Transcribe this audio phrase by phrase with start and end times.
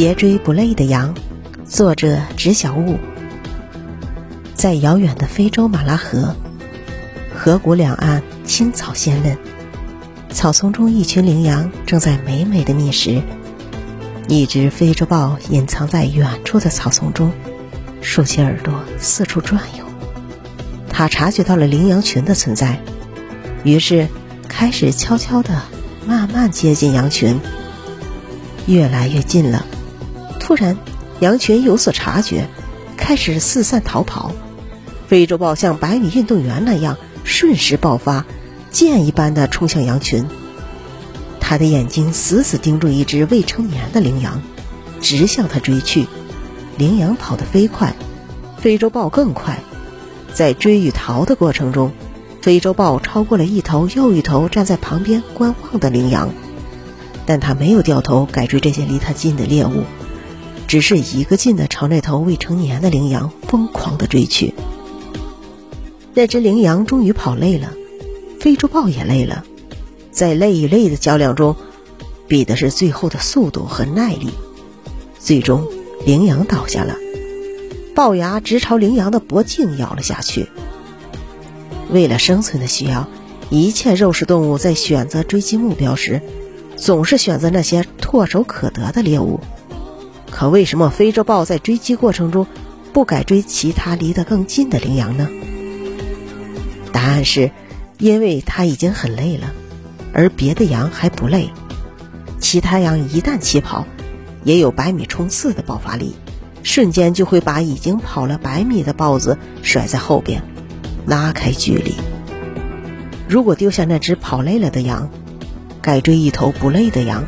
[0.00, 1.14] 别追不累的羊，
[1.66, 2.98] 作者直小雾。
[4.54, 6.34] 在遥远的非洲马拉河，
[7.36, 9.36] 河谷两岸青草鲜嫩，
[10.30, 13.20] 草丛中一群羚羊正在美美的觅食。
[14.26, 17.30] 一只非洲豹隐藏在远处的草丛中，
[18.00, 19.84] 竖起耳朵四处转悠。
[20.88, 22.80] 它察觉到了羚羊群的存在，
[23.64, 24.08] 于是
[24.48, 25.60] 开始悄悄地、
[26.06, 27.38] 慢慢接近羊群，
[28.64, 29.66] 越来越近了。
[30.40, 30.76] 突然，
[31.20, 32.48] 羊群有所察觉，
[32.96, 34.32] 开始四散逃跑。
[35.06, 38.24] 非洲豹像百米运动员那样瞬时爆发，
[38.70, 40.26] 箭一般的冲向羊群。
[41.38, 44.40] 他的眼睛死死盯住一只未成年的羚羊，
[45.00, 46.06] 直向它追去。
[46.78, 47.94] 羚羊跑得飞快，
[48.58, 49.58] 非洲豹更快。
[50.32, 51.90] 在追与逃的过程中，
[52.40, 56.30] 非洲豹超过了一头又一头站在旁边观望的羚羊，
[57.26, 59.82] 但他没有掉头改追这些离他近的猎物。
[60.70, 64.54] 只是一个劲的朝那头未成年的羚羊疯狂的追去。
[66.14, 67.72] 那只羚羊终于跑累了，
[68.38, 69.44] 非洲豹也累了，
[70.12, 71.56] 在累与累的较量中，
[72.28, 74.28] 比的是最后的速度和耐力。
[75.18, 75.66] 最终，
[76.06, 76.94] 羚羊倒下了，
[77.96, 80.48] 龅牙直朝羚羊的脖颈咬了下去。
[81.90, 83.08] 为了生存的需要，
[83.50, 86.22] 一切肉食动物在选择追击目标时，
[86.76, 89.40] 总是选择那些唾手可得的猎物。
[90.30, 92.46] 可为什么非洲豹在追击过程中
[92.92, 95.28] 不改追其他离得更近的羚羊呢？
[96.92, 97.50] 答案是，
[97.98, 99.52] 因为它已经很累了，
[100.12, 101.50] 而别的羊还不累。
[102.38, 103.86] 其他羊一旦起跑，
[104.44, 106.14] 也有百米冲刺的爆发力，
[106.62, 110.42] 瞬间就会把已经跑了百米的豹子甩在后边，
[111.06, 111.94] 拉开距离。
[113.28, 115.10] 如果丢下那只跑累了的羊，
[115.80, 117.24] 改追一头不累的羊，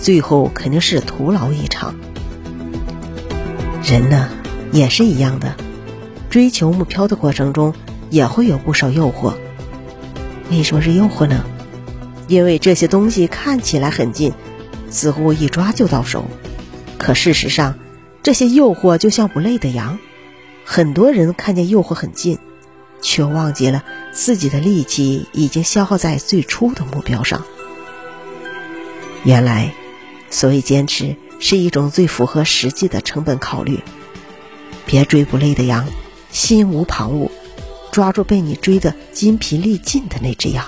[0.00, 1.94] 最后肯定是徒劳一场。
[3.90, 4.28] 人呢，
[4.70, 5.56] 也是一样的，
[6.28, 7.72] 追求目标的过程中
[8.10, 9.32] 也会有不少诱惑。
[10.50, 11.42] 为什么是诱惑呢？
[12.26, 14.34] 因为这些东西看起来很近，
[14.90, 16.26] 似乎一抓就到手，
[16.98, 17.78] 可事实上，
[18.22, 19.98] 这些诱惑就像不累的羊。
[20.66, 22.38] 很多人看见诱惑很近，
[23.00, 23.82] 却忘记了
[24.12, 27.42] 自己的力气已经消耗在最初的目标上。
[29.24, 29.72] 原来，
[30.28, 31.16] 所谓坚持。
[31.38, 33.80] 是一种最符合实际的成本考虑。
[34.86, 35.86] 别追不累的羊，
[36.30, 37.30] 心无旁骛，
[37.92, 40.64] 抓住被你追得筋疲力尽的那只羊。